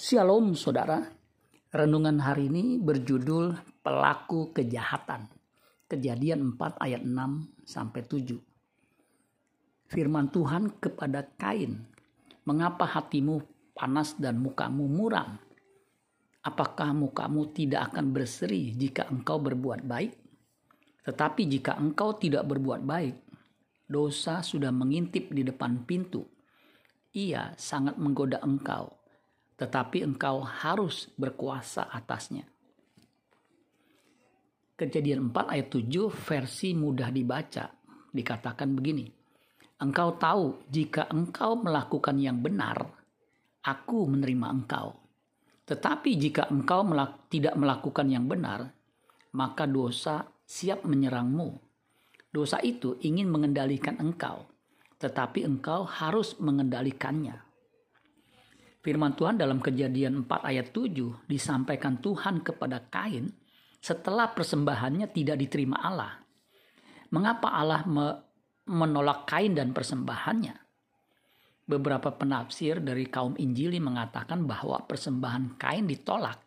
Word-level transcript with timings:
Shalom 0.00 0.56
saudara. 0.56 1.12
Renungan 1.76 2.24
hari 2.24 2.48
ini 2.48 2.80
berjudul 2.80 3.52
Pelaku 3.84 4.48
Kejahatan. 4.48 5.28
Kejadian 5.84 6.56
4 6.56 6.80
ayat 6.80 7.04
6 7.04 7.60
sampai 7.68 8.08
7. 8.08 8.40
Firman 9.92 10.32
Tuhan 10.32 10.80
kepada 10.80 11.28
Kain, 11.36 11.84
"Mengapa 12.48 12.88
hatimu 12.88 13.44
panas 13.76 14.16
dan 14.16 14.40
mukamu 14.40 14.88
muram? 14.88 15.36
Apakah 16.48 16.96
mukamu 16.96 17.52
tidak 17.52 17.92
akan 17.92 18.16
berseri 18.16 18.72
jika 18.72 19.04
engkau 19.12 19.36
berbuat 19.36 19.84
baik? 19.84 20.16
Tetapi 21.04 21.44
jika 21.44 21.76
engkau 21.76 22.16
tidak 22.16 22.48
berbuat 22.48 22.88
baik, 22.88 23.20
dosa 23.84 24.40
sudah 24.40 24.72
mengintip 24.72 25.28
di 25.28 25.44
depan 25.44 25.84
pintu. 25.84 26.24
Ia 27.12 27.52
sangat 27.60 28.00
menggoda 28.00 28.40
engkau." 28.40 28.99
Tetapi 29.60 30.00
engkau 30.00 30.40
harus 30.40 31.12
berkuasa 31.20 31.92
atasnya. 31.92 32.48
Kejadian 34.80 35.28
4 35.28 35.52
ayat 35.52 35.68
7 35.68 36.08
versi 36.08 36.72
mudah 36.72 37.12
dibaca 37.12 37.68
dikatakan 38.08 38.72
begini. 38.72 39.04
Engkau 39.84 40.16
tahu 40.16 40.64
jika 40.72 41.12
engkau 41.12 41.60
melakukan 41.60 42.16
yang 42.16 42.40
benar, 42.40 42.88
aku 43.60 44.08
menerima 44.08 44.48
engkau. 44.48 44.96
Tetapi 45.68 46.16
jika 46.16 46.48
engkau 46.48 46.80
melak 46.80 47.28
tidak 47.28 47.52
melakukan 47.60 48.08
yang 48.08 48.24
benar, 48.24 48.72
maka 49.36 49.68
dosa 49.68 50.24
siap 50.48 50.88
menyerangmu. 50.88 51.60
Dosa 52.32 52.56
itu 52.64 52.96
ingin 53.04 53.28
mengendalikan 53.28 54.00
engkau, 54.00 54.48
tetapi 54.96 55.44
engkau 55.44 55.84
harus 55.84 56.40
mengendalikannya. 56.40 57.49
Firman 58.80 59.12
Tuhan 59.12 59.36
dalam 59.36 59.60
kejadian 59.60 60.24
4 60.24 60.40
ayat 60.40 60.72
7 60.72 61.28
disampaikan 61.28 62.00
Tuhan 62.00 62.40
kepada 62.40 62.80
Kain 62.88 63.28
setelah 63.76 64.32
persembahannya 64.32 65.12
tidak 65.12 65.36
diterima 65.36 65.76
Allah. 65.84 66.16
Mengapa 67.12 67.52
Allah 67.52 67.84
menolak 68.64 69.28
Kain 69.28 69.52
dan 69.52 69.76
persembahannya? 69.76 70.56
Beberapa 71.68 72.08
penafsir 72.16 72.80
dari 72.80 73.04
kaum 73.06 73.36
Injili 73.36 73.76
mengatakan 73.78 74.48
bahwa 74.48 74.80
persembahan 74.88 75.60
Kain 75.60 75.84
ditolak 75.84 76.40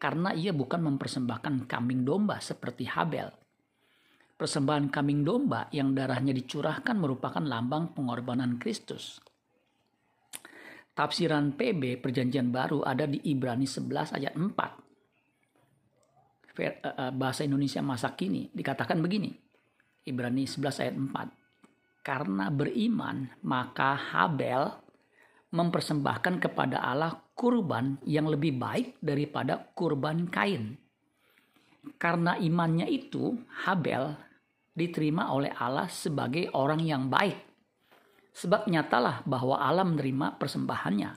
karena 0.00 0.32
ia 0.32 0.56
bukan 0.56 0.80
mempersembahkan 0.80 1.68
kambing 1.68 2.08
domba 2.08 2.40
seperti 2.40 2.88
Habel. 2.88 3.28
Persembahan 4.40 4.88
kambing 4.88 5.28
domba 5.28 5.68
yang 5.76 5.92
darahnya 5.92 6.32
dicurahkan 6.32 6.96
merupakan 6.96 7.44
lambang 7.44 7.92
pengorbanan 7.92 8.56
Kristus. 8.56 9.20
Tafsiran 11.00 11.56
PB 11.56 12.04
Perjanjian 12.04 12.52
Baru 12.52 12.84
ada 12.84 13.08
di 13.08 13.16
Ibrani 13.24 13.64
11 13.64 14.20
ayat 14.20 14.36
4. 14.36 14.52
Eh, 16.60 16.76
eh, 16.76 17.08
bahasa 17.16 17.40
Indonesia 17.40 17.80
masa 17.80 18.12
kini 18.12 18.52
dikatakan 18.52 19.00
begini. 19.00 19.32
Ibrani 20.04 20.44
11 20.44 20.76
ayat 20.84 20.92
4. 21.00 22.04
Karena 22.04 22.52
beriman 22.52 23.32
maka 23.48 23.96
Habel 23.96 24.68
mempersembahkan 25.48 26.36
kepada 26.36 26.84
Allah 26.84 27.16
kurban 27.32 27.96
yang 28.04 28.28
lebih 28.28 28.60
baik 28.60 29.00
daripada 29.00 29.72
kurban 29.72 30.28
Kain. 30.28 30.76
Karena 31.96 32.36
imannya 32.36 32.84
itu 32.92 33.40
Habel 33.64 34.20
diterima 34.76 35.32
oleh 35.32 35.48
Allah 35.56 35.88
sebagai 35.88 36.52
orang 36.52 36.84
yang 36.84 37.08
baik 37.08 37.49
Sebab 38.30 38.70
nyatalah 38.70 39.26
bahwa 39.26 39.58
Allah 39.58 39.86
menerima 39.86 40.38
persembahannya. 40.38 41.10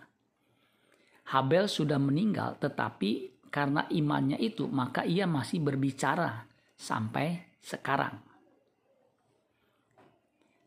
Habel 1.34 1.72
sudah 1.72 2.02
meninggal 2.02 2.60
tetapi 2.60 3.44
karena 3.48 3.86
imannya 3.88 4.42
itu 4.42 4.68
maka 4.68 5.06
ia 5.08 5.30
masih 5.30 5.62
berbicara 5.62 6.44
sampai 6.76 7.58
sekarang. 7.62 8.18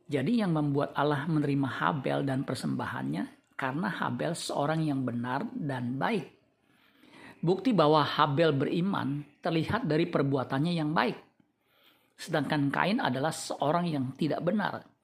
Jadi 0.06 0.38
yang 0.38 0.54
membuat 0.54 0.94
Allah 0.94 1.26
menerima 1.26 1.66
Habel 1.82 2.22
dan 2.22 2.46
persembahannya 2.46 3.54
karena 3.58 3.88
Habel 3.90 4.38
seorang 4.38 4.86
yang 4.86 5.02
benar 5.02 5.42
dan 5.50 5.98
baik. 5.98 6.30
Bukti 7.42 7.74
bahwa 7.74 8.06
Habel 8.06 8.54
beriman 8.54 9.26
terlihat 9.42 9.84
dari 9.84 10.06
perbuatannya 10.06 10.72
yang 10.72 10.94
baik. 10.94 11.18
Sedangkan 12.16 12.70
Kain 12.72 13.02
adalah 13.02 13.34
seorang 13.34 13.90
yang 13.90 14.14
tidak 14.14 14.40
benar 14.40 14.95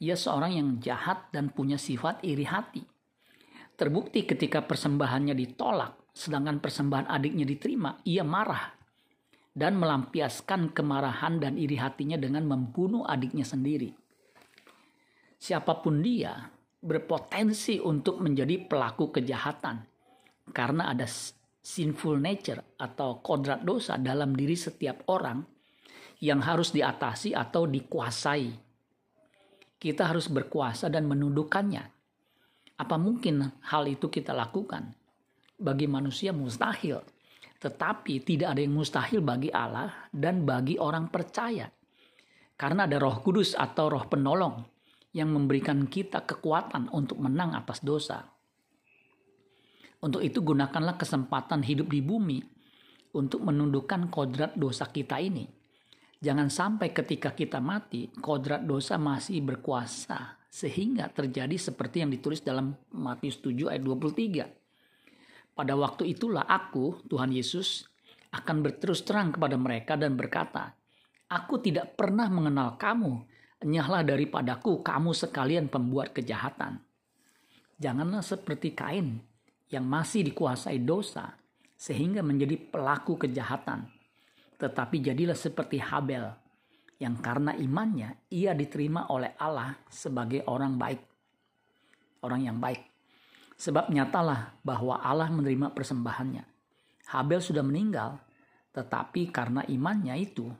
ia 0.00 0.16
seorang 0.16 0.52
yang 0.56 0.68
jahat 0.80 1.28
dan 1.28 1.52
punya 1.52 1.76
sifat 1.76 2.24
iri 2.24 2.48
hati. 2.48 2.82
Terbukti 3.76 4.24
ketika 4.24 4.64
persembahannya 4.64 5.36
ditolak, 5.36 6.12
sedangkan 6.16 6.60
persembahan 6.60 7.08
adiknya 7.08 7.44
diterima, 7.44 8.00
ia 8.04 8.24
marah 8.24 8.80
dan 9.52 9.76
melampiaskan 9.76 10.72
kemarahan 10.72 11.36
dan 11.40 11.60
iri 11.60 11.76
hatinya 11.76 12.16
dengan 12.16 12.48
membunuh 12.48 13.04
adiknya 13.04 13.44
sendiri. 13.44 13.92
Siapa 15.40 15.80
pun 15.80 16.04
dia 16.04 16.36
berpotensi 16.80 17.80
untuk 17.80 18.20
menjadi 18.24 18.56
pelaku 18.64 19.12
kejahatan 19.12 19.84
karena 20.52 20.92
ada 20.92 21.04
sinful 21.60 22.16
nature 22.16 22.76
atau 22.80 23.20
kodrat 23.20 23.60
dosa 23.64 24.00
dalam 24.00 24.32
diri 24.32 24.56
setiap 24.56 25.04
orang 25.12 25.44
yang 26.20 26.40
harus 26.44 26.72
diatasi 26.72 27.32
atau 27.32 27.64
dikuasai 27.68 28.69
kita 29.80 30.12
harus 30.12 30.28
berkuasa 30.28 30.92
dan 30.92 31.08
menundukkannya. 31.08 31.80
Apa 32.76 33.00
mungkin 33.00 33.48
hal 33.64 33.88
itu 33.88 34.12
kita 34.12 34.36
lakukan? 34.36 34.92
Bagi 35.56 35.88
manusia 35.88 36.36
mustahil, 36.36 37.00
tetapi 37.60 38.20
tidak 38.20 38.52
ada 38.56 38.60
yang 38.60 38.76
mustahil 38.76 39.24
bagi 39.24 39.48
Allah 39.48 40.08
dan 40.12 40.44
bagi 40.44 40.76
orang 40.76 41.08
percaya. 41.08 41.68
Karena 42.60 42.84
ada 42.84 43.00
Roh 43.00 43.24
Kudus 43.24 43.56
atau 43.56 43.88
Roh 43.88 44.04
Penolong 44.04 44.60
yang 45.16 45.32
memberikan 45.32 45.88
kita 45.88 46.28
kekuatan 46.28 46.92
untuk 46.92 47.16
menang 47.24 47.56
atas 47.56 47.80
dosa. 47.80 48.20
Untuk 50.00 50.20
itu 50.20 50.44
gunakanlah 50.44 50.96
kesempatan 50.96 51.64
hidup 51.64 51.88
di 51.88 52.00
bumi 52.04 52.40
untuk 53.16 53.44
menundukkan 53.44 54.08
kodrat 54.12 54.56
dosa 54.56 54.88
kita 54.88 55.20
ini 55.20 55.59
Jangan 56.20 56.52
sampai 56.52 56.92
ketika 56.92 57.32
kita 57.32 57.64
mati, 57.64 58.12
kodrat 58.20 58.68
dosa 58.68 59.00
masih 59.00 59.40
berkuasa. 59.40 60.36
Sehingga 60.52 61.08
terjadi 61.08 61.56
seperti 61.56 62.04
yang 62.04 62.12
ditulis 62.12 62.44
dalam 62.44 62.76
Matius 62.92 63.40
7 63.40 63.72
ayat 63.72 63.80
23. 63.80 65.56
Pada 65.56 65.72
waktu 65.80 66.12
itulah 66.12 66.44
aku, 66.44 67.00
Tuhan 67.08 67.32
Yesus, 67.32 67.88
akan 68.36 68.60
berterus 68.60 69.00
terang 69.00 69.32
kepada 69.32 69.56
mereka 69.56 69.96
dan 69.96 70.20
berkata, 70.20 70.76
Aku 71.32 71.62
tidak 71.62 71.96
pernah 71.96 72.28
mengenal 72.28 72.76
kamu, 72.76 73.24
nyahlah 73.64 74.04
daripadaku 74.04 74.84
kamu 74.84 75.16
sekalian 75.16 75.72
pembuat 75.72 76.12
kejahatan. 76.12 76.84
Janganlah 77.80 78.20
seperti 78.20 78.76
Kain 78.76 79.24
yang 79.72 79.88
masih 79.88 80.26
dikuasai 80.28 80.84
dosa 80.84 81.32
sehingga 81.80 82.20
menjadi 82.20 82.60
pelaku 82.60 83.16
kejahatan 83.16 83.99
tetapi 84.60 85.00
jadilah 85.00 85.34
seperti 85.34 85.80
Habel, 85.80 86.28
yang 87.00 87.16
karena 87.24 87.56
imannya 87.56 88.28
ia 88.28 88.52
diterima 88.52 89.08
oleh 89.08 89.32
Allah 89.40 89.72
sebagai 89.88 90.44
orang 90.44 90.76
baik. 90.76 91.00
Orang 92.20 92.44
yang 92.44 92.60
baik. 92.60 92.84
Sebab 93.56 93.88
nyatalah 93.88 94.60
bahwa 94.60 95.00
Allah 95.00 95.32
menerima 95.32 95.72
persembahannya. 95.72 96.44
Habel 97.08 97.40
sudah 97.40 97.64
meninggal, 97.64 98.20
tetapi 98.76 99.32
karena 99.32 99.64
imannya 99.64 100.14
itu, 100.20 100.52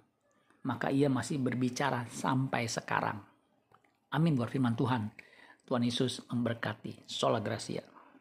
maka 0.65 0.89
ia 0.89 1.13
masih 1.13 1.37
berbicara 1.37 2.09
sampai 2.09 2.65
sekarang. 2.65 3.21
Amin 4.17 4.33
buat 4.33 4.49
firman 4.49 4.75
Tuhan. 4.75 5.13
Tuhan 5.69 5.85
Yesus 5.85 6.25
memberkati. 6.33 7.05
Sola 7.05 7.39
Gracia. 7.39 7.85